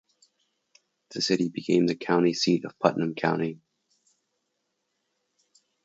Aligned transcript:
The 1.11 1.21
city 1.21 1.49
became 1.49 1.85
the 1.85 1.93
county 1.93 2.33
seat 2.33 2.65
of 2.65 2.79
Putnam 2.79 3.13
County. 3.13 3.61